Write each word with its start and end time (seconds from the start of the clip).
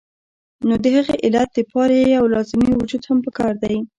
نو 0.67 0.73
د 0.83 0.85
هغې 0.95 1.15
علت 1.25 1.49
د 1.53 1.59
پاره 1.71 1.97
يو 2.15 2.25
لازمي 2.33 2.69
وجود 2.79 3.01
هم 3.09 3.17
پکار 3.25 3.53
دے 3.63 3.75